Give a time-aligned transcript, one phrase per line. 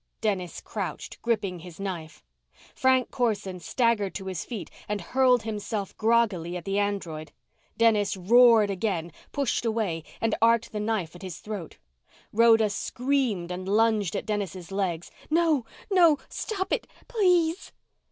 [0.19, 2.23] Dennis crouched, gripping his knife.
[2.73, 7.31] Frank Corson staggered to his feet and hurled himself groggily at the android.
[7.77, 11.77] Dennis roared again, pushed away and arced the knife at his throat.
[12.33, 15.11] Rhoda screamed and lunged at Dennis' legs.
[15.29, 15.65] "No!
[15.91, 16.17] No!
[16.29, 16.87] Stop it!
[17.07, 17.71] Please!"